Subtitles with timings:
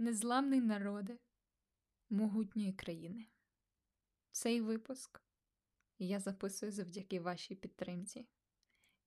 [0.00, 1.18] Незламний народи
[2.10, 3.26] могутньої країни.
[4.30, 5.22] Цей випуск
[5.98, 8.26] я записую завдяки вашій підтримці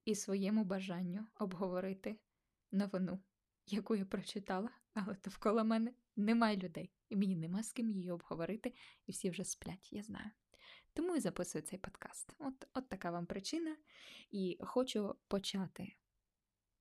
[0.05, 2.19] і своєму бажанню обговорити
[2.71, 3.19] новину,
[3.65, 8.73] яку я прочитала, але довкола мене немає людей, і мені нема з ким її обговорити,
[9.05, 10.31] і всі вже сплять, я знаю.
[10.93, 12.35] Тому і записую цей подкаст.
[12.39, 13.77] От, от така вам причина.
[14.31, 15.93] І хочу почати,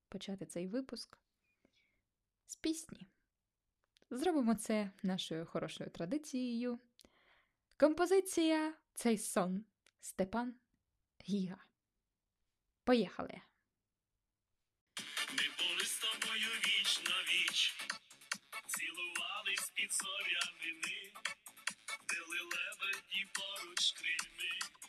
[0.09, 1.17] почати цей випуск
[2.45, 3.07] з пісні.
[4.11, 6.79] Зробимо це нашою хорошою традицією.
[7.77, 9.65] Композиція цей сон
[10.01, 10.55] Степан
[11.29, 11.57] Гіга.
[12.83, 13.41] Поїхали!
[15.29, 17.75] Ми були з тобою віч на віч,
[18.67, 21.13] цілувались під зоряними,
[22.09, 24.80] били лебеді поруч крильми,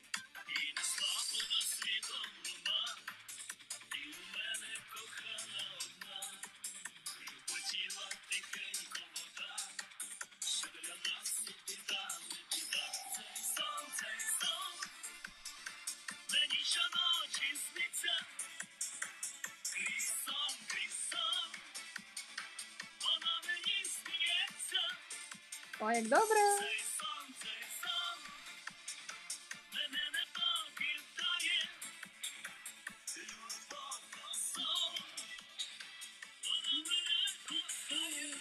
[36.46, 38.34] вона мене кохає.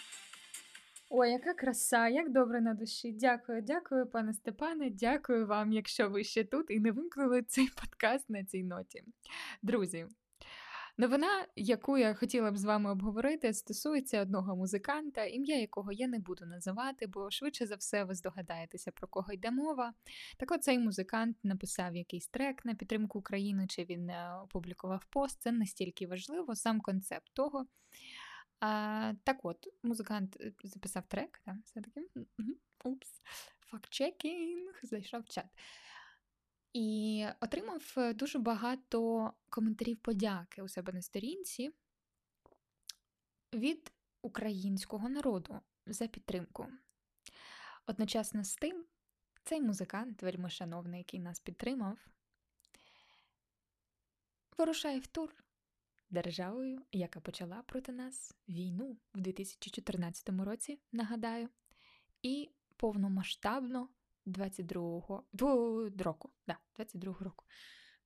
[1.10, 3.12] Ой, яка краса, як добре на душі.
[3.12, 4.90] Дякую, дякую, пане Степане.
[4.90, 9.04] Дякую вам, якщо ви ще тут і не вимкнули цей подкаст на цій ноті.
[9.62, 10.08] Друзі,
[11.02, 16.20] новина, яку я хотіла б з вами обговорити, стосується одного музиканта, ім'я якого я не
[16.20, 19.94] буду називати, бо швидше за все ви здогадаєтеся, про кого йде мова.
[20.38, 25.42] Так от цей музикант написав якийсь трек на підтримку України, чи він е, опублікував пост.
[25.42, 27.66] Це настільки важливо, сам концепт того.
[28.60, 32.02] А, так от, музикант е, записав трек, так, все-таки.
[32.84, 33.22] Упс.
[33.72, 35.46] Факт-чекінг, зайшов в чат.
[36.74, 41.72] І отримав е, дуже багато коментарів подяки у себе на сторінці
[43.54, 43.92] від
[44.22, 46.68] українського народу за підтримку.
[47.86, 48.86] Одночасно з тим,
[49.44, 51.98] цей музикант, вельми шановний, який нас підтримав,
[54.58, 55.36] вирушає в тур
[56.10, 61.50] державою, яка почала проти нас війну в 2014 році, нагадаю,
[62.22, 63.90] і повномасштабно
[64.26, 66.32] 22-го дво- року.
[66.48, 67.46] Да, 22-го року.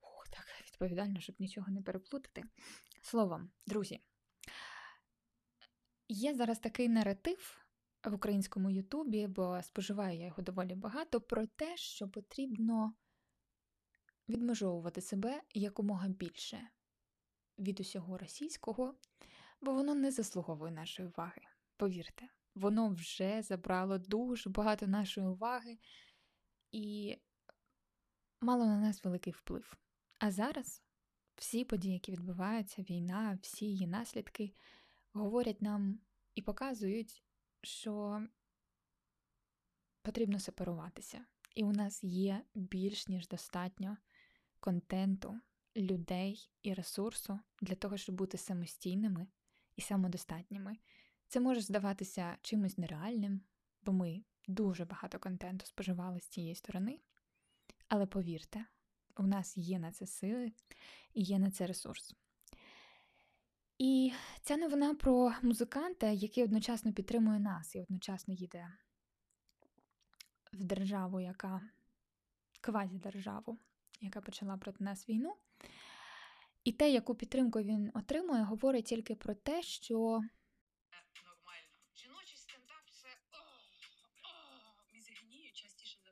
[0.01, 2.43] Ух, так відповідально, щоб нічого не переплутати.
[3.01, 4.01] Словом, друзі,
[6.07, 7.65] є зараз такий наратив
[8.03, 12.93] в українському Ютубі, бо споживаю я його доволі багато, про те, що потрібно
[14.29, 16.69] відмежовувати себе якомога більше
[17.59, 18.95] від усього російського,
[19.61, 21.41] бо воно не заслуговує нашої уваги.
[21.77, 25.77] Повірте, воно вже забрало дуже багато нашої уваги
[26.71, 27.17] і
[28.41, 29.77] мало на нас великий вплив.
[30.19, 30.83] А зараз
[31.35, 34.53] всі події, які відбуваються, війна, всі її наслідки,
[35.13, 35.99] говорять нам
[36.35, 37.23] і показують,
[37.61, 38.23] що
[40.01, 41.25] потрібно сепаруватися.
[41.55, 43.97] І у нас є більш ніж достатньо
[44.59, 45.39] контенту,
[45.75, 49.27] людей і ресурсу для того, щоб бути самостійними
[49.75, 50.77] і самодостатніми.
[51.35, 53.41] Це може здаватися чимось нереальним,
[53.85, 56.99] бо ми дуже багато контенту споживали з цієї сторони.
[57.87, 58.65] Але повірте,
[59.17, 60.53] у нас є на це сили
[61.13, 62.15] і є на це ресурс.
[63.77, 68.67] І ця новина про музиканта, який одночасно підтримує нас і одночасно їде
[70.53, 71.61] в державу, яка
[72.61, 73.57] квазідержаву,
[74.01, 75.35] яка почала проти нас війну.
[76.63, 80.21] І те, яку підтримку він отримує, говорить тільки про те, що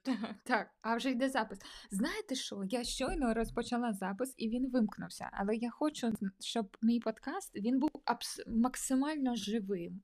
[0.44, 1.60] Так, а вже йде запис.
[1.92, 2.64] Знаєте що?
[2.70, 5.30] Я щойно розпочала запис і він вимкнувся.
[5.34, 10.02] Але я хочу, щоб мій подкаст він був абс- максимально живим.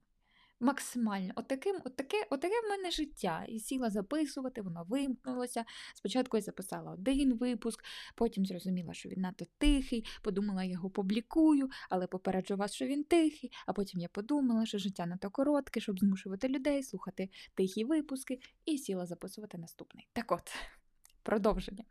[0.60, 1.32] Максимально.
[1.36, 3.44] Отаким, отаке, отаке в мене життя.
[3.48, 5.64] І сіла записувати, воно вимкнулося.
[5.94, 7.84] Спочатку я записала один випуск,
[8.14, 13.04] потім зрозуміла, що він надто тихий, подумала, я його публікую, але попереджу вас, що він
[13.04, 13.52] тихий.
[13.66, 18.78] А потім я подумала, що життя надто коротке, щоб змушувати людей слухати тихі випуски, і
[18.78, 20.08] сіла записувати наступний.
[20.12, 20.54] Так от,
[21.22, 21.84] продовження.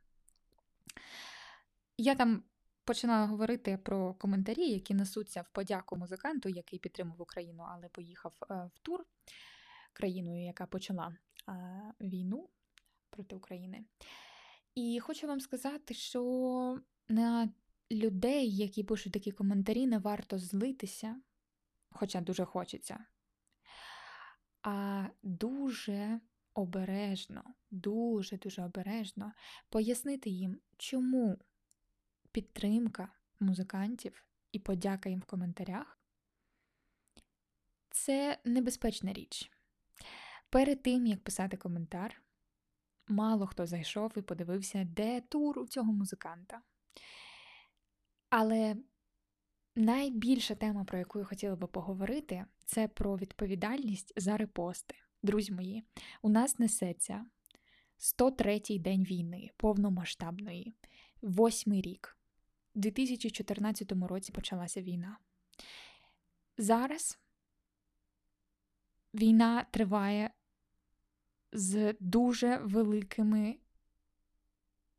[1.98, 2.44] Я там
[2.90, 8.70] починала говорити про коментарі, які несуться в подяку музиканту, який підтримав Україну, але поїхав е,
[8.76, 9.06] в тур
[9.94, 11.18] країною, яка почала
[11.50, 11.54] е,
[12.02, 12.50] війну
[13.10, 13.86] проти України.
[14.76, 17.50] І хочу вам сказати, що на
[17.92, 21.22] людей, які пишуть такі коментарі, не варто злитися,
[21.92, 23.06] хоча дуже хочеться.
[24.64, 26.20] а дуже
[26.54, 29.34] обережно, дуже-дуже обережно
[29.70, 31.38] пояснити їм, чому
[32.32, 33.10] підтримка
[33.40, 36.00] музикантів і подяка їм в коментарях
[37.92, 39.52] це небезпечна річ.
[40.50, 42.22] Перед тим, як писати коментар,
[43.08, 46.62] мало хто зайшов і подивився, де тур у цього музиканта.
[48.30, 48.76] Але
[49.76, 54.96] найбільша тема, про яку я хотіла би поговорити, це про відповідальність за репости.
[55.24, 55.84] Друзі мої,
[56.22, 57.26] у нас несеться
[58.00, 60.74] 103-й день війни, повномасштабної,
[61.22, 62.19] восьмий рік.
[62.80, 65.18] У 2014 році почалася війна.
[66.58, 67.20] Зараз
[69.14, 70.32] війна триває
[71.52, 73.58] з дуже великими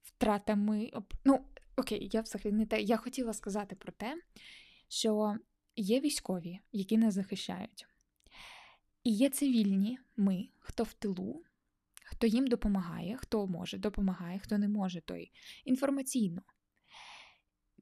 [0.03, 0.93] втратами.
[1.25, 1.45] Ну,
[1.77, 2.81] окей, я взагалі не те.
[2.81, 4.23] Я хотіла сказати про те,
[4.89, 5.37] що
[5.77, 7.87] є військові, які нас захищають.
[9.05, 11.43] І є цивільні ми, хто в тилу,
[12.05, 15.33] хто їм допомагає, хто може, допомагає, хто не може, той
[15.65, 16.43] інформаційно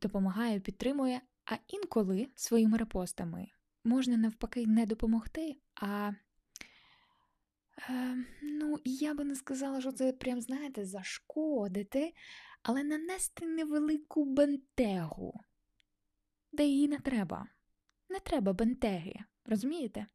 [0.02, 3.48] допомагає, підтримує, а інколи своїми репостами
[3.84, 6.12] можна навпаки не допомогти, а
[7.88, 12.14] е, ну, я би не сказала, що це прям, знаєте, зашкодити,
[12.62, 15.40] але нанести невелику бентегу,
[16.52, 17.46] де її не треба.
[18.08, 19.14] Не треба бентеги,
[19.44, 20.06] розумієте?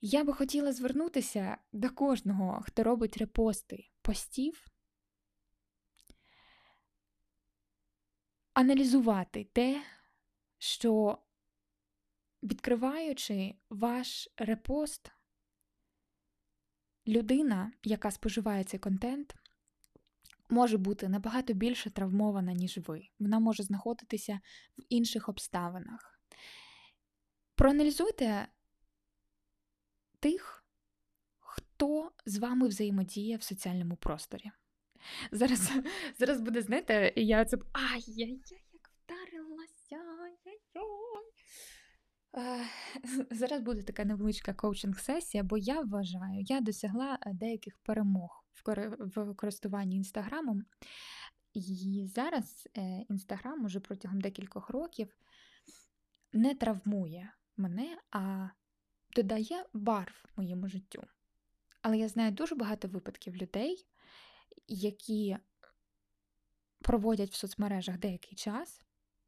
[0.00, 4.66] Я би хотіла звернутися до кожного, хто робить репости постів,
[8.60, 9.82] аналізувати те,
[10.58, 11.18] що
[12.42, 15.12] відкриваючи ваш репост,
[17.06, 19.34] людина, яка споживає цей контент,
[20.48, 23.08] може бути набагато більше травмована, ніж ви.
[23.18, 24.40] Вона може знаходитися
[24.78, 26.20] в інших обставинах.
[27.54, 28.48] Проаналізуйте
[30.20, 30.64] тих,
[31.38, 34.50] хто з вами взаємодіє в соціальному просторі.
[35.32, 35.72] Зараз
[36.18, 37.56] зараз буде, знаєте, я це.
[37.72, 39.96] Ай-яй-яй, як вдарилася.
[42.36, 42.64] Е,
[43.30, 48.44] Зараз буде така невеличка коучинг-сесія, бо я вважаю, я досягла е, деяких перемог
[48.98, 50.64] в користуванні інстаграмом.
[51.54, 52.68] І зараз
[53.08, 55.16] інстаграм уже протягом декількох років
[56.32, 58.48] не травмує мене, а
[59.16, 61.02] додає барв моєму життю.
[61.82, 63.86] Але я знаю дуже багато випадків людей,
[64.68, 65.36] які
[66.80, 68.82] проводять в соцмережах деякий час,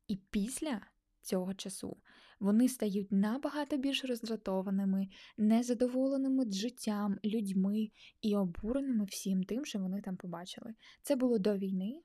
[0.09, 0.81] і після
[1.23, 1.97] цього часу
[2.41, 7.91] вони стають набагато більш роздратованими, незадоволеними життям, людьми
[8.21, 10.75] і обуреними всім тим, що вони там побачили.
[11.03, 12.03] Це було до війни.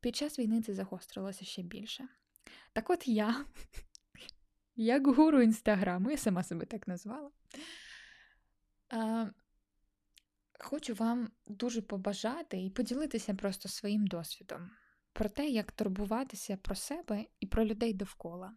[0.00, 2.08] Під час війни це загострилося ще більше.
[2.72, 3.44] Так от я,
[4.76, 7.30] як гуру інстаграму, я сама себе так назвала.
[10.60, 14.70] Хочу вам дуже побажати і поділитися просто своїм досвідом
[15.12, 18.52] про те, як турбуватися про себе і про людей довкола.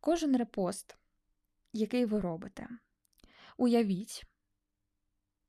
[0.00, 0.96] Кожен репост,
[1.72, 2.68] який ви робите,
[3.56, 4.24] уявіть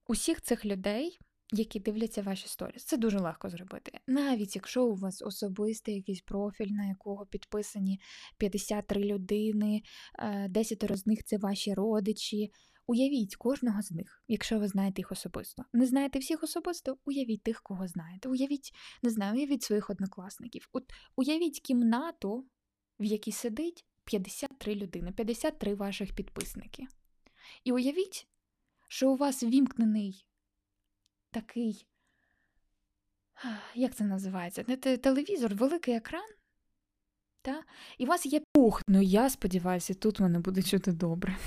[0.07, 1.19] усіх цих людей,
[1.51, 2.85] які дивляться ваші сторіс.
[2.85, 3.99] Це дуже легко зробити.
[4.07, 7.99] Навіть якщо у вас особистий якийсь профіль, на якого підписані
[8.37, 9.81] 53 людини,
[10.49, 12.51] 10 е, з них це ваші родичі.
[12.87, 15.63] Уявіть кожного з них, якщо ви знаєте їх особисто.
[15.73, 18.29] Не знаєте всіх особисто, уявіть тих, кого знаєте.
[18.29, 18.71] Уявіть,
[19.03, 20.69] не знаю, уявіть своїх однокласників.
[20.73, 20.83] От
[21.15, 22.45] уявіть кімнату,
[22.99, 26.83] в якій сидить 53 людини, 53 ваших підписники.
[27.63, 28.27] І уявіть,
[28.87, 30.25] що у вас вімкнений
[31.31, 31.87] такий,
[33.75, 34.63] як це називається?
[34.97, 36.29] Телевізор, великий екран.
[37.41, 37.63] Та?
[37.97, 38.81] І у вас є пух.
[38.87, 41.37] Ну я сподіваюся, тут мене буде чути добре.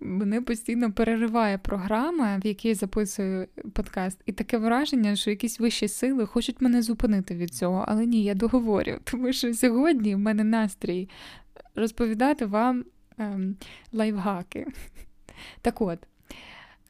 [0.00, 5.88] Мене постійно перериває програма, в якій я записую подкаст, і таке враження, що якісь вищі
[5.88, 8.98] сили хочуть мене зупинити від цього, але ні, я договорю.
[9.04, 11.08] Тому що сьогодні в мене настрій
[11.74, 12.84] розповідати вам
[13.18, 13.56] ем,
[13.92, 14.66] лайфхаки.
[15.60, 15.98] Так от,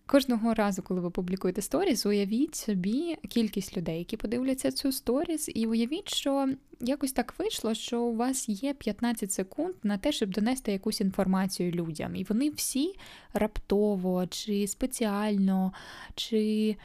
[0.08, 5.66] Кожного разу, коли ви публікуєте сторіс, уявіть собі кількість людей, які подивляться цю сторіс, і
[5.66, 6.48] уявіть, що
[6.80, 11.72] якось так вийшло, що у вас є 15 секунд на те, щоб донести якусь інформацію
[11.72, 12.16] людям.
[12.16, 12.94] І вони всі
[13.32, 15.72] раптово, чи спеціально,
[16.14, 16.76] чи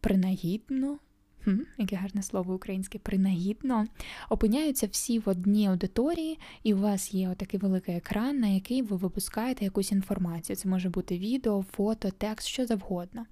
[0.00, 0.98] принагідно
[1.78, 3.86] яке гарне слово українське, принагідно,
[4.28, 8.96] опиняються всі в одній аудиторії, і у вас є отакий великий екран, на який ви
[8.96, 10.56] випускаєте якусь інформацію.
[10.56, 13.26] Це може бути відео, фото, текст, що завгодно.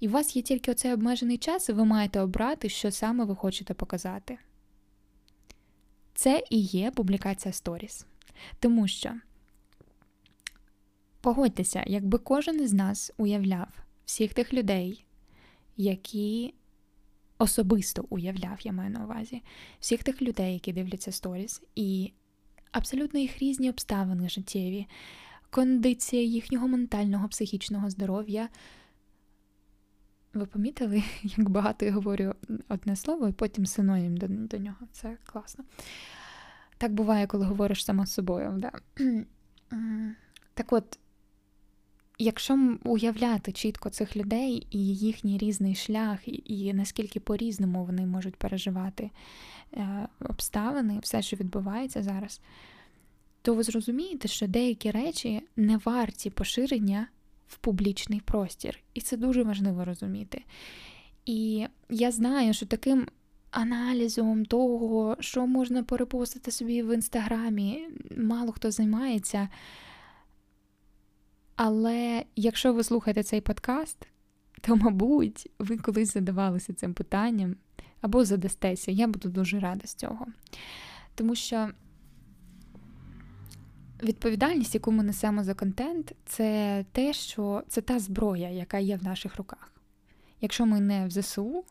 [0.00, 3.36] І у вас є тільки оцей обмежений час, і ви маєте обрати, що саме ви
[3.36, 4.38] хочете показати.
[6.14, 8.06] Це і є публікація сторіс.
[8.60, 9.12] Тому що
[11.20, 13.68] погодьтеся, якби кожен із нас уявляв
[14.04, 15.04] всіх тих людей,
[15.76, 16.54] які
[17.38, 19.42] особисто уявляв, я маю на увазі,
[19.80, 22.12] всіх тих людей, які дивляться сторіс, і
[22.72, 24.86] абсолютно їх різні обставини життєві,
[25.50, 28.48] кондиція їхнього ментального, психічного здоров'я.
[30.34, 32.34] Ви помітили, як багато я говорю
[32.68, 34.86] одне слово, і потім синонім до, до нього.
[34.92, 35.64] Це класно.
[36.78, 38.54] Так буває, коли говориш сама з собою.
[38.58, 38.72] Да?
[40.54, 40.98] Так от,
[42.18, 49.10] якщо уявляти чітко цих людей і їхній різний шлях, і, наскільки по-різному вони можуть переживати
[49.72, 52.40] е, обставини, все, що відбувається зараз,
[53.42, 57.06] то ви зрозумієте, що деякі речі не варті поширення
[57.48, 58.78] в публічний простір.
[58.94, 60.42] І це дуже важливо розуміти.
[61.26, 63.06] І я знаю, що таким
[63.50, 69.48] аналізом того, що можна перепостити собі в інстаграмі, мало хто займається.
[71.60, 74.08] Але якщо ви слухаєте цей подкаст,
[74.60, 77.56] то, мабуть, ви колись задавалися цим питанням
[78.00, 78.90] або задастеся.
[78.90, 80.26] Я буду дуже рада з цього.
[81.14, 81.68] Тому що
[84.02, 89.04] відповідальність, яку ми несемо за контент, це те, що це та зброя, яка є в
[89.04, 89.72] наших руках.
[90.40, 91.64] Якщо ми не в ЗСУ,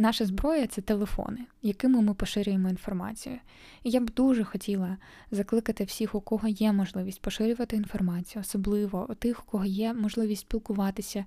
[0.00, 3.38] наша зброя це телефони, якими ми поширюємо інформацію.
[3.82, 4.96] І я б дуже хотіла
[5.30, 10.40] закликати всіх, у кого є можливість поширювати інформацію, особливо у тих, у кого є можливість
[10.40, 11.24] спілкуватися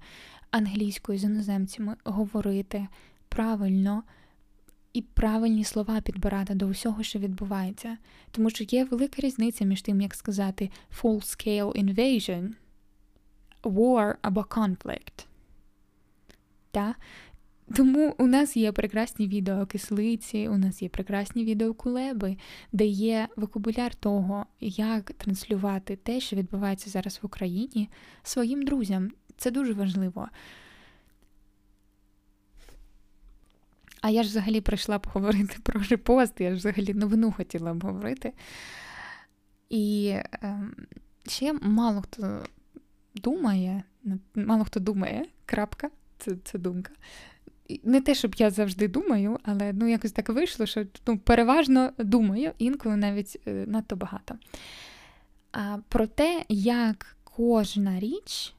[0.52, 2.88] англійською з іноземцями, говорити
[3.30, 4.04] правильно.
[4.94, 7.98] І правильні слова підбирати до усього, що відбувається.
[8.32, 10.70] Тому що є велика різниця між тим, як сказати
[11.02, 12.50] full-scale invasion,
[13.64, 15.26] war або conflict.
[16.72, 16.96] Та?
[17.76, 22.38] Тому у нас є прекрасні відео кислиці, у нас є прекрасні відео кулеби,
[22.72, 27.90] де є вокабуляр того, як транслювати те, що відбувається зараз в Україні,
[28.24, 29.12] своїм друзям.
[29.38, 30.28] Це дуже важливо.
[34.02, 38.34] А я ж взагалі прийшла поговорити про репост, я ж взагалі новину хотіла б говорити.
[39.70, 40.60] І е,
[41.28, 42.44] ще мало хто
[43.16, 43.84] думає,
[44.36, 46.92] мало хто думає, крапка, це, це думка.
[47.84, 52.52] Не те, щоб я завжди думаю, але ну, якось так вийшло, що ну, переважно думаю,
[52.58, 54.36] інколи навіть е, надто багато.
[55.52, 58.54] А, Про те, як кожна річ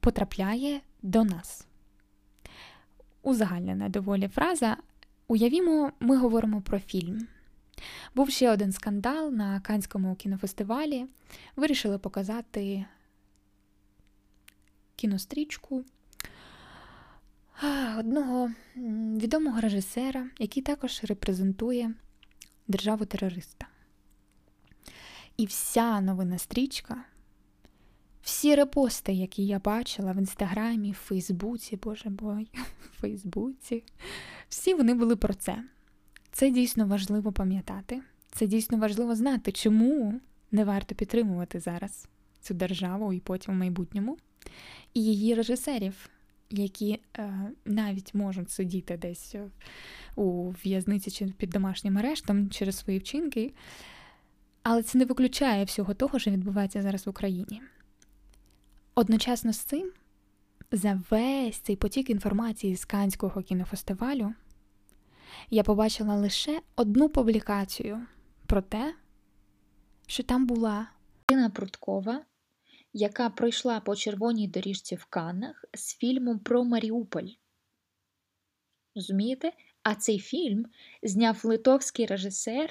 [0.00, 1.66] потрапляє до нас.
[3.22, 4.76] Узагальнена доволі фраза.
[5.28, 7.26] Уявімо, ми говоримо про фільм.
[8.14, 11.06] Був ще один скандал на Канському кінофестивалі.
[11.56, 12.84] Вирішили показати
[14.96, 15.84] кінострічку
[17.98, 18.50] одного
[19.16, 21.94] відомого режисера, який також репрезентує
[22.68, 23.66] державу терориста.
[25.36, 27.04] І вся новина стрічка,
[28.22, 32.48] всі репости, які я бачила в інстаграмі, в Фейсбуці, боже бой,
[32.92, 33.84] в Фейсбуці,
[34.48, 35.64] всі вони були про це.
[36.32, 38.02] Це дійсно важливо пам'ятати.
[38.32, 40.20] Це дійсно важливо знати, чому
[40.52, 42.08] не варто підтримувати зараз
[42.40, 44.18] цю державу і потім в майбутньому,
[44.94, 46.10] і її режисерів,
[46.50, 47.32] які е,
[47.64, 49.34] навіть можуть сидіти десь
[50.16, 53.54] у в'язниці чи під домашнім арештом через свої вчинки,
[54.62, 57.62] але це не виключає всього того, що відбувається зараз в Україні.
[58.94, 59.92] Одночасно з цим,
[60.72, 64.34] за весь цей потік інформації з Канського кінофестивалю
[65.50, 68.00] я побачила лише одну публікацію
[68.46, 68.94] про те,
[70.06, 70.86] що там була
[71.30, 72.20] Ірина Пруткова,
[72.92, 77.28] яка пройшла по червоній доріжці в Каннах з фільмом про Маріуполь.
[78.94, 79.52] Розумієте?
[79.82, 80.66] А цей фільм
[81.02, 82.70] зняв литовський режисер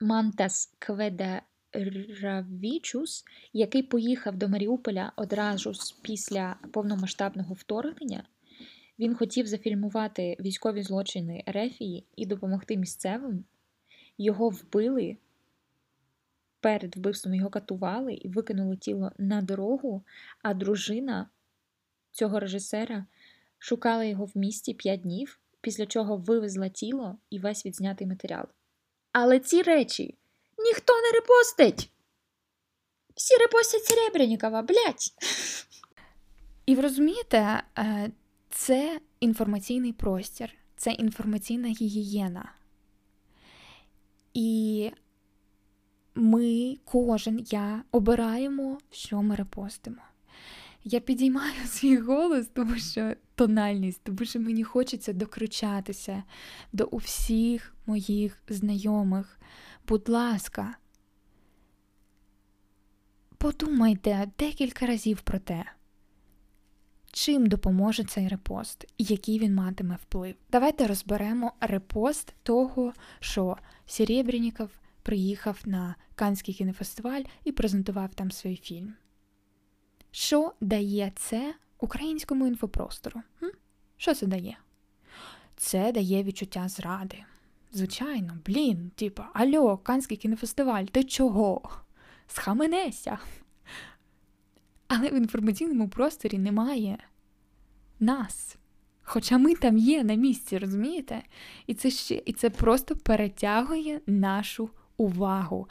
[0.00, 8.24] Мантас Кведаравічус, який поїхав до Маріуполя одразу після повномасштабного вторгнення.
[8.98, 13.44] Він хотів зафільмувати військові злочини Рефії і допомогти місцевим.
[14.18, 15.16] Його вбили
[16.62, 20.02] перед вбивством його катували і викинули тіло на дорогу,
[20.42, 21.28] а дружина
[22.12, 23.06] цього режисера
[23.58, 28.44] шукала його в місті 5 днів, після чого вивезла тіло і весь відзнятий матеріал.
[29.12, 30.14] Але ці речі
[30.58, 31.90] ніхто не репостить.
[33.14, 35.12] Всі репостять Серебрянікова, блять.
[36.66, 38.10] І ви розумієте, е,
[38.50, 42.52] це інформаційний простір, це інформаційна гігієна.
[44.34, 44.90] І
[46.14, 50.02] ми, кожен я обираємо, що ми репостимо.
[50.84, 56.22] Я підіймаю свій голос, тому що тональність, тому що мені хочеться докричатися
[56.72, 59.38] до усіх моїх знайомих.
[59.88, 60.74] Будь ласка,
[63.38, 65.64] подумайте декілька разів про те,
[67.12, 70.34] чим допоможе цей репост і який він матиме вплив.
[70.52, 74.70] Давайте розберемо репост того, що Серебряніков
[75.02, 78.94] приїхав на Канський кінофестиваль і презентував там свій фільм.
[80.10, 83.22] Що дає це українському інфопростору?
[83.42, 83.50] М?
[83.96, 84.58] Що це дає?
[85.56, 87.24] Це дає відчуття зради.
[87.72, 91.70] Звичайно, блін, типа, альо, Канський кінофестиваль, ти чого?
[92.26, 93.18] Схаменеся.
[94.88, 96.98] Але в інформаційному просторі немає
[98.00, 98.56] нас.
[99.02, 101.22] Хоча ми там є на місці, розумієте?
[101.66, 104.70] І це ще і це просто перетягує нашу
[105.04, 105.68] увагу.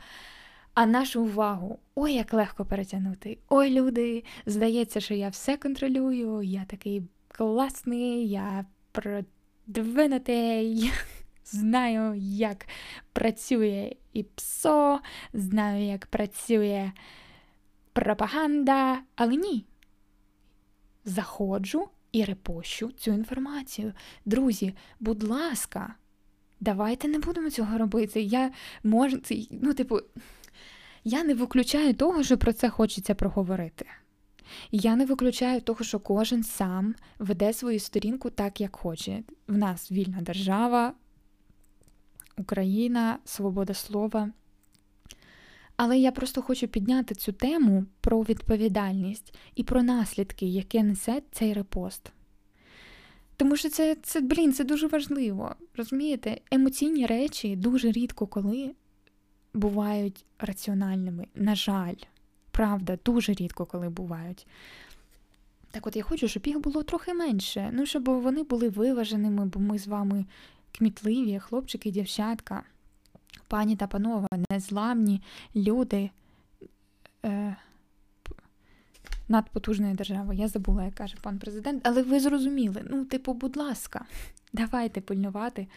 [0.73, 3.38] А нашу увагу ой, як легко перетягнути.
[3.50, 10.91] Ой, люди, здається, що я все контролюю, я такий класний, я продвинутий,
[11.45, 12.67] знаю, як
[13.13, 15.00] працює і ПСО,
[15.33, 16.91] знаю, як працює
[17.93, 19.65] пропаганда, але ні.
[21.05, 23.93] Заходжу і репощу цю інформацію.
[24.25, 25.95] Друзі, будь ласка,
[26.61, 28.21] давайте не будемо цього робити.
[28.21, 28.51] Я
[28.83, 29.99] можу, ну, типу,
[31.03, 33.85] я не виключаю того, що про це хочеться проговорити.
[34.71, 39.23] Я не виключаю того, що кожен сам веде свою сторінку так, як хоче.
[39.47, 40.93] В нас вільна держава,
[42.37, 44.29] Україна, свобода слова.
[45.75, 51.53] Але я просто хочу підняти цю тему про відповідальність і про наслідки, яке несе цей
[51.53, 52.11] репост.
[53.41, 55.55] Тому що це, це блін, це дуже важливо.
[55.75, 58.71] Розумієте, емоційні речі дуже рідко коли
[59.53, 61.27] бувають раціональними.
[61.36, 61.95] На жаль,
[62.51, 64.48] правда, дуже рідко коли бувають.
[65.71, 67.69] Так от я хочу, щоб їх було трохи менше.
[67.74, 70.25] Ну, щоб вони були виваженими, бо ми з вами
[70.71, 72.63] кмітливі, хлопчики дівчатка,
[73.48, 75.21] пані та панове, незламні
[75.55, 76.10] люди
[77.25, 77.55] е,
[79.31, 80.35] надпотужної держави.
[80.35, 82.83] Я забула, як каже пан президент, але ви зрозуміли.
[82.89, 84.05] Ну, типу, будь ласка,
[84.53, 85.67] давайте пильнувати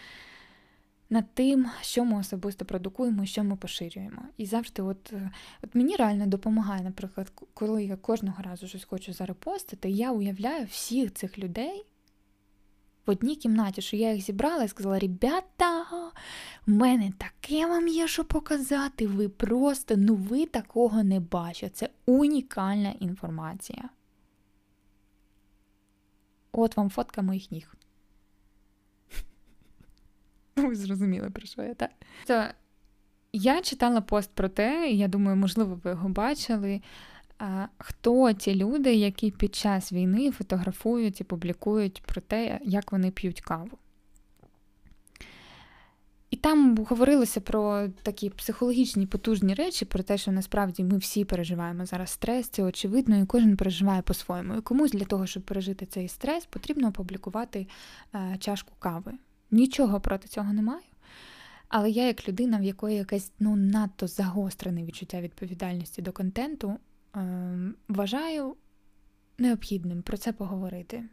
[1.10, 4.22] над тим, що ми особисто продукуємо, що ми поширюємо.
[4.36, 5.30] І завжди, от, е,
[5.62, 11.12] от мені реально допомагає, наприклад, коли я кожного разу щось хочу зарепостити, я уявляю всіх
[11.14, 11.84] цих людей
[13.06, 15.82] в одній кімнаті, що я їх зібрала і сказала: ребята,
[16.66, 19.06] в мене таке вам є, що показати.
[19.06, 21.68] Ви просто, ну ви такого не бачите.
[21.74, 23.88] Це унікальна інформація.
[26.52, 27.74] От вам фотка моїх ніг.
[30.56, 31.90] Ви зрозуміли, про що я так?
[32.26, 32.44] То
[33.32, 36.80] я читала пост про те, і я думаю, можливо, ви його бачили.
[37.78, 43.40] Хто ті люди, які під час війни фотографують і публікують про те, як вони п'ють
[43.40, 43.78] каву.
[46.30, 51.86] І там говорилося про такі психологічні потужні речі, про те, що насправді ми всі переживаємо
[51.86, 54.54] зараз стрес, це очевидно, і кожен переживає по-своєму.
[54.54, 57.66] І комусь для того, щоб пережити цей стрес, потрібно опублікувати
[58.14, 59.12] е, чашку кави.
[59.50, 60.82] Нічого проти цього не маю.
[61.68, 66.78] Але я, як людина, в якої якесь ну, надто загострене відчуття відповідальності до контенту,
[67.88, 68.56] вважаю
[69.38, 71.04] необхідним про це поговорити.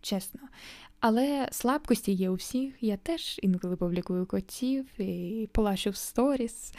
[0.00, 0.40] Чесно.
[1.00, 2.82] Але слабкості є у всіх.
[2.82, 6.74] Я теж інколи публікую котів і полащу в сторіс.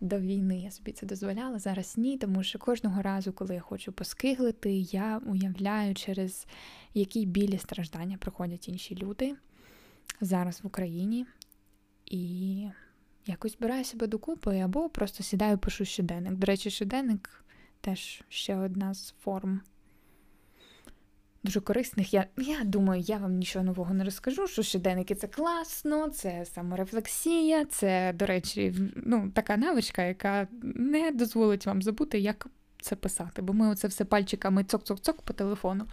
[0.00, 3.92] До війни я собі це дозволяла, зараз ні, тому що кожного разу, коли я хочу
[3.92, 6.46] поскиглити, я уявляю, через
[6.94, 9.34] які білі страждання проходять інші люди
[10.20, 11.26] зараз в Україні.
[12.06, 12.66] І
[13.26, 16.34] якось збираю себе докупи або просто сідаю, пишу щоденник.
[16.34, 17.44] До речі, щоденник
[17.80, 19.60] теж ще одна з форм
[21.42, 22.14] дуже корисних.
[22.14, 27.64] Я, я думаю, я вам нічого нового не розкажу, що щоденники це класно, це саморефлексія,
[27.64, 32.46] це, до речі, ну, така навичка, яка не дозволить вам забути, як
[32.82, 33.42] це писати.
[33.42, 35.86] Бо ми оце все пальчиками цок-цок-цок по телефону.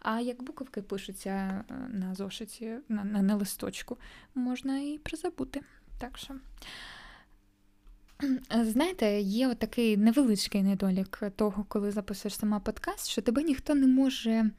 [0.00, 3.98] А як буковки пишуться е, на зошиті, на, на, на листочку,
[4.34, 5.60] можна і призабути.
[5.98, 6.34] Так що.
[8.22, 13.86] Е, Знаєте, є отакий невеличкий недолік того, коли записуєш сама подкаст, що тебе ніхто не
[13.86, 14.50] може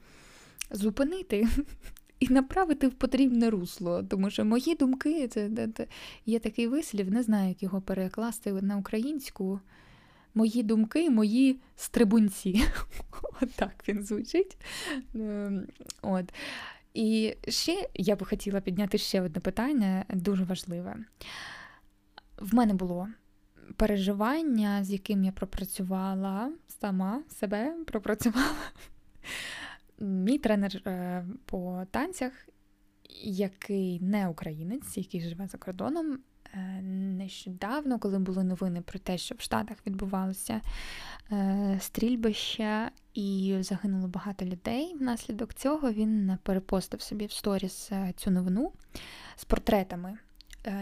[0.72, 1.48] зупинити
[2.20, 4.04] і направити в потрібне русло.
[4.04, 5.88] Тому що мої думки, це, це, це
[6.26, 9.60] є такий вислів, не знаю, як його перекласти на українську.
[10.38, 12.62] Мої думки, мої стрибунці.
[13.42, 14.58] Отак він звучить.
[15.16, 15.68] Ем,
[16.02, 16.34] От.
[16.94, 20.96] І ще я би хотіла підняти ще одне питання, дуже важливе.
[22.38, 23.08] В мене було
[23.78, 28.48] переживання, з яким я пропрацювала сама себе пропрацювала.
[30.00, 32.32] Мій тренер е, по танцях,
[33.24, 36.20] який не українець, який живе за кордоном,
[36.54, 36.82] е,
[37.18, 40.62] нещодавно, коли були новини про те, що в Штатах відбувалося
[41.32, 44.96] е, стрільбище і загинуло багато людей.
[45.00, 48.72] Внаслідок цього він перепостив собі в сторіс цю новину
[49.36, 50.18] з портретами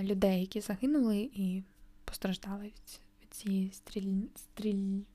[0.01, 1.63] людей, які загинули і
[2.13, 4.13] постраждали від, від цієї стріль...
[4.35, 5.13] стрільнини,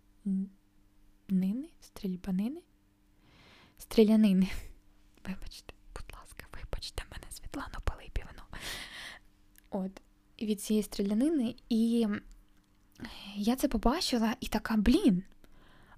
[1.80, 2.61] стрільбанини,
[3.78, 4.48] стрілянини.
[5.28, 8.42] Вибачте, будь ласка, вибачте мене, Світлану Пилипівну.
[9.70, 10.00] От,
[10.42, 12.06] від цієї стрілянини, і
[13.37, 15.22] я це побачила і така, блін.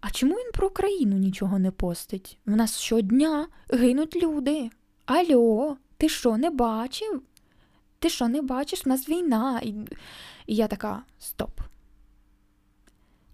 [0.00, 2.38] А чому він про Україну нічого не постить?
[2.46, 4.70] В нас щодня гинуть люди.
[5.06, 7.22] Альо, ти що, не бачив?
[7.98, 8.82] Ти що, не бачиш?
[8.86, 9.60] У нас війна.
[10.50, 11.60] І, я така: стоп.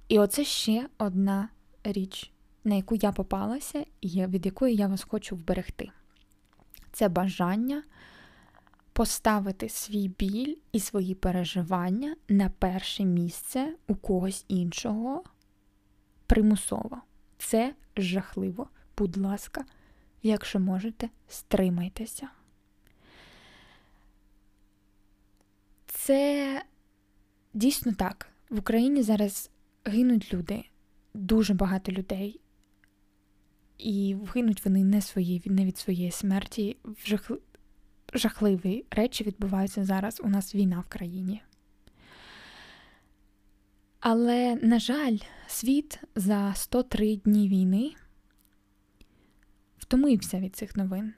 [0.08, 1.48] І оце ще одна
[1.84, 2.32] річ,
[2.64, 5.90] на яку я попалася, і від якої я вас хочу вберегти.
[6.92, 7.82] Це бажання
[8.92, 15.24] поставити свій біль і свої переживання на перше місце у когось іншого
[16.26, 16.98] примусово.
[17.38, 18.68] Це жахливо.
[18.98, 19.64] Будь ласка,
[20.22, 22.28] якщо можете, стримайтеся.
[25.86, 26.62] Це
[27.56, 28.28] дійсно так.
[28.50, 29.50] В Україні зараз
[29.84, 30.64] гинуть люди,
[31.14, 32.40] дуже багато людей.
[33.78, 36.76] І гинуть вони не свої, не від своєї смерті.
[37.06, 37.30] Жах...
[38.14, 40.20] Жахливі речі відбуваються зараз.
[40.24, 41.42] У нас війна в країні.
[44.00, 45.16] Але, на жаль,
[45.46, 47.92] світ за 103 дні війни
[49.78, 51.14] втомився від цих новин.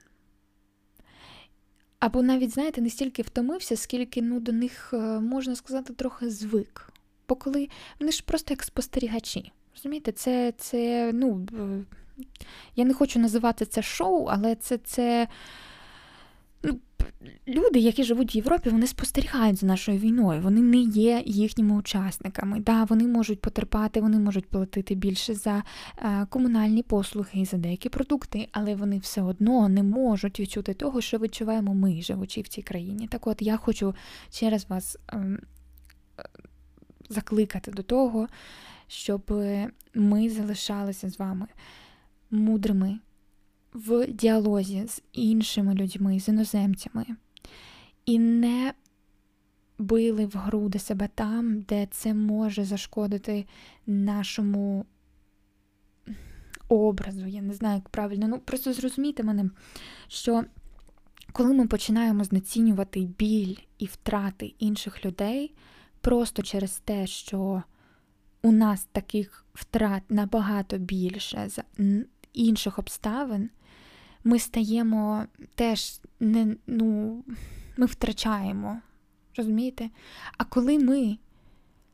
[1.99, 6.93] Або навіть, знаєте, не стільки втомився, скільки ну, до них, можна сказати, трохи звик.
[7.29, 7.69] Бо коли
[8.01, 9.53] вони ж просто як спостерігачі.
[9.77, 11.47] Розумієте, це, це ну,
[12.77, 15.29] я не хочу називати це шоу, але це це
[17.49, 20.41] люди, які живуть в Європі, вони спостерігають за нашою війною.
[20.43, 22.61] Вони не є їхніми учасниками.
[22.61, 25.63] Да, Вони можуть потерпати, вони можуть платити більше за
[25.99, 31.01] е, комунальні послуги і за деякі продукти, але вони все одно не можуть відчути того,
[31.01, 33.09] що відчуваємо ми, живучи в цій країні.
[33.09, 33.95] Так от я хочу
[34.31, 35.39] через вас е,
[37.09, 38.29] закликати до того,
[38.89, 39.33] щоб
[39.95, 41.47] ми залишалися з вами
[42.31, 42.99] мудрими
[43.87, 47.07] в діалозі з іншими людьми, з іноземцями,
[48.07, 48.75] і не
[49.79, 53.47] били в груди себе там, де це може зашкодити
[53.87, 54.87] нашому
[56.69, 57.27] образу.
[57.27, 58.29] Я не знаю, як правильно.
[58.29, 59.51] Ну, просто зрозумійте мене,
[60.09, 60.45] що
[61.33, 65.55] коли ми починаємо знецінювати біль і втрати інших людей,
[66.01, 67.63] просто через те, що
[68.43, 71.65] у нас таких втрат набагато більше за
[72.33, 73.51] інших обставин,
[74.25, 77.25] ми стаємо теж не, ну,
[77.77, 78.81] ми втрачаємо.
[79.37, 79.91] Розумієте?
[80.39, 81.19] А коли ми,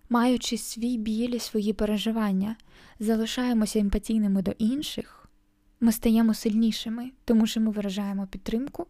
[0.08, 2.56] маючи свій біль свої переживання,
[3.00, 5.28] залишаємося емпатійними до інших,
[5.80, 8.86] ми стаємо сильнішими, тому що ми виражаємо підтримку.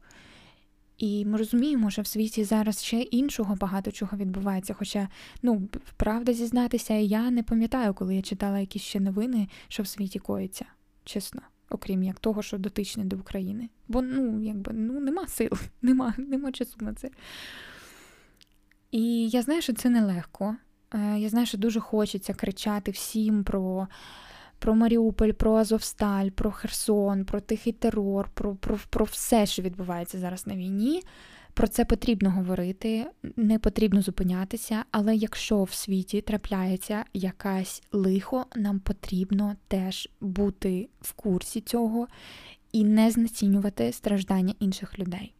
[0.98, 4.74] І ми розуміємо, що в світі зараз ще іншого багато чого відбувається.
[4.74, 5.08] Хоча,
[5.42, 10.18] ну, правда зізнатися, я не пам'ятаю, коли я читала якісь ще новини, що в світі
[10.18, 10.64] коїться,
[11.04, 13.68] чесно окрім як того, що дотичне до України.
[13.88, 15.50] Бо ну, якби, ну, нема сил,
[15.82, 17.10] нема, нема часу на це.
[18.90, 20.56] І я знаю, що це нелегко.
[20.94, 23.88] Е, я знаю, що дуже хочеться кричати всім про
[24.58, 30.18] про Маріуполь, про Азовсталь, про Херсон, про тихий терор, про, про, про все, що відбувається
[30.18, 31.02] зараз на війні.
[31.54, 38.80] Про це потрібно говорити, не потрібно зупинятися, але якщо в світі трапляється якась лихо, нам
[38.80, 42.08] потрібно теж бути в курсі цього
[42.72, 45.34] і не знецінювати страждання інших людей.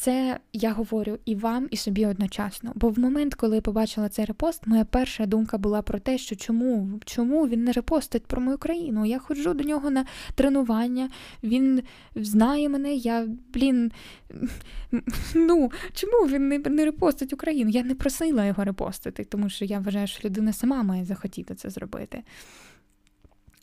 [0.00, 2.72] Це я говорю і вам, і собі одночасно.
[2.74, 6.36] Бо в момент, коли я побачила цей репост, моя перша думка була про те, що
[6.36, 9.06] чому чому він не репостить про мою країну?
[9.06, 11.10] Я ходжу до нього на тренування,
[11.42, 11.82] він
[12.14, 13.92] знає мене, я, блін,
[15.34, 17.70] ну чому він не, не репостить Україну?
[17.70, 21.70] Я не просила його репостити, тому що я вважаю, що людина сама має захотіти це
[21.70, 22.22] зробити.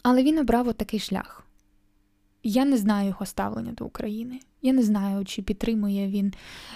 [0.03, 1.46] Але він обрав отакий шлях.
[2.49, 4.39] Я не знаю його ставлення до України.
[4.61, 6.33] Я не знаю, чи підтримує він.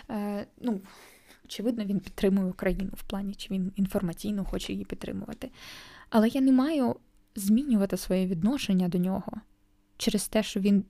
[0.09, 0.81] Е, ну,
[1.45, 5.51] Очевидно, він підтримує Україну в плані, чи він інформаційно хоче її підтримувати.
[6.09, 6.95] Але я не маю
[7.35, 9.31] змінювати своє відношення до нього
[9.97, 10.85] через те, що він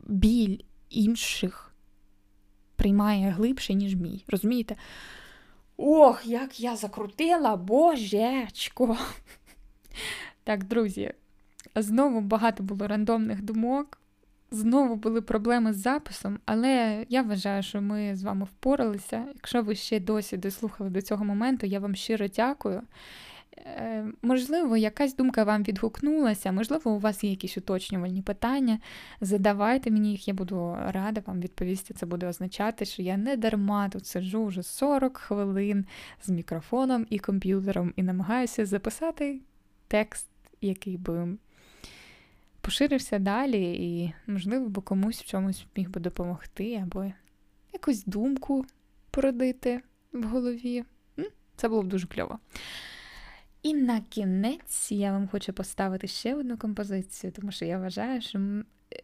[0.00, 0.58] біль
[0.90, 1.74] інших
[2.76, 4.24] приймає глибше, ніж мій.
[4.28, 4.76] Розумієте?
[5.76, 8.96] Ох, як я закрутила, божечко!
[10.44, 11.12] Так, друзі,
[11.76, 13.98] Знову багато було рандомних думок.
[14.50, 19.24] Знову були проблеми з записом, але я вважаю, що ми з вами впоралися.
[19.34, 22.82] Якщо ви ще досі дослухали до цього моменту, я вам щиро дякую.
[23.58, 28.78] Е, можливо, якась думка вам відгукнулася, можливо, у вас є якісь уточнювальні питання.
[29.20, 31.94] Задавайте мені їх, я буду рада вам відповісти.
[31.94, 35.86] Це буде означати, що я не дарма тут сиджу вже 40 хвилин
[36.22, 39.40] з мікрофоном і комп'ютером і намагаюся записати
[39.88, 40.28] текст,
[40.60, 41.36] який би
[42.66, 47.12] поширився далі, і, можливо, бо комусь в чомусь міг би допомогти, або
[47.72, 48.66] якусь думку
[49.10, 49.80] породити
[50.12, 50.84] в голові.
[51.56, 52.38] Це було б дуже кльово.
[53.62, 58.62] І на кінець я вам хочу поставити ще одну композицію, тому що я вважаю, що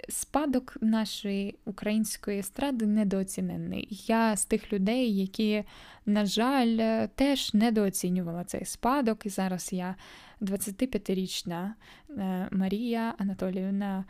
[0.08, 4.04] спадок нашої української естради недооцінений.
[4.06, 5.64] Я з тих людей, які,
[6.06, 9.26] на жаль, теж недооцінювала цей спадок.
[9.26, 9.94] І зараз я
[10.40, 11.70] 25-річна
[12.10, 14.04] е, Марія Анатоліївна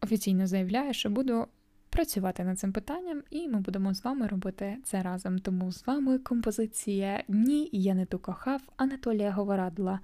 [0.00, 1.46] офіційно заявляє, що буду
[1.90, 5.38] працювати над цим питанням, і ми будемо з вами робити це разом.
[5.38, 10.00] Тому з вами композиція Ні, я не ту кохав Анатолія Говорадла.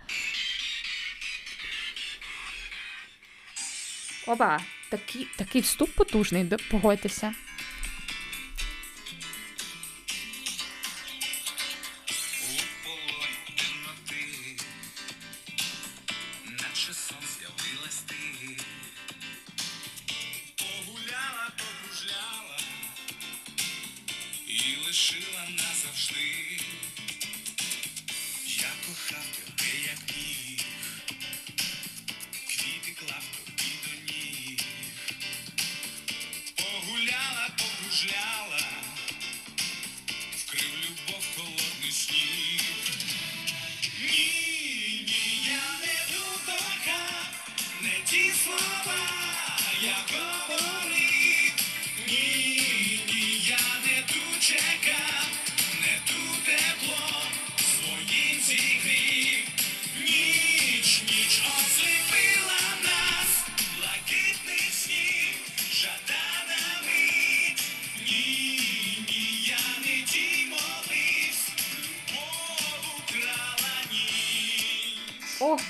[4.29, 7.35] Опа, такий, такий вступ потужний, погодьтеся.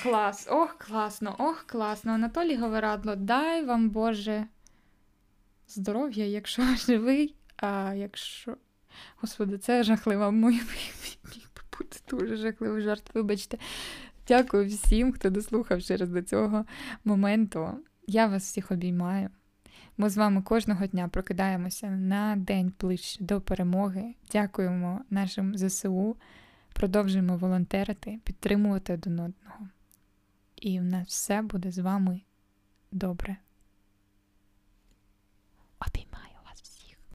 [0.09, 2.13] Клас, ох, класно, ох, класно.
[2.13, 4.47] Анатолій Говорадло, дай вам Боже
[5.69, 8.57] здоров'я, якщо живий, а якщо.
[9.17, 10.33] Господи, це жахливо.
[10.33, 10.61] Мій
[11.79, 13.59] бути дуже жахливий жарт, вибачте.
[14.29, 16.65] Дякую всім, хто дослухав через до цього
[17.05, 17.79] моменту.
[18.07, 19.29] Я вас всіх обіймаю.
[19.97, 24.15] Ми з вами кожного дня прокидаємося на день ближче до перемоги.
[24.33, 26.17] Дякуємо нашим ЗСУ.
[26.73, 29.69] Продовжуємо волонтерити, підтримувати один одного.
[30.67, 32.21] І в нас все буде з вами
[32.93, 33.37] добре.